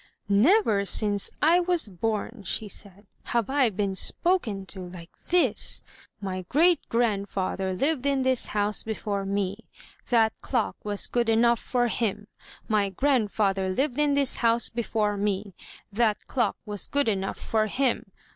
[0.27, 3.05] "Never, since I was bom," she said,
[3.37, 5.83] "have I been spoken to like this!
[6.19, 6.47] My 265 MY BOOK HOUSE
[6.79, 9.67] great grandfather lived in this house before me;
[10.09, 12.25] that clock was good enough for him!
[12.67, 15.53] My grandfather lived in this house before me;
[15.91, 18.11] that clock was good enough for him!